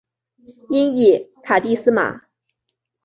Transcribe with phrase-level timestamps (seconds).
[0.71, 2.21] 音译卡蒂斯玛。